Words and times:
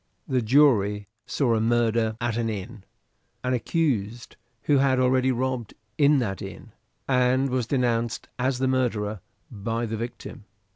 The 0.27 0.41
jury 0.41 1.07
saw 1.27 1.53
a 1.53 1.61
murder 1.61 2.17
at 2.19 2.35
an 2.35 2.49
inn; 2.49 2.85
an 3.43 3.53
accused, 3.53 4.35
who 4.63 4.79
had 4.79 4.99
already 4.99 5.31
robbed 5.31 5.75
in 5.95 6.17
that 6.17 6.41
inn, 6.41 6.71
and 7.07 7.51
was 7.51 7.67
denounced 7.67 8.27
as 8.39 8.57
his 8.57 8.67
murderer 8.67 9.19
by 9.51 9.85
the 9.85 9.97
victim. 9.97 10.45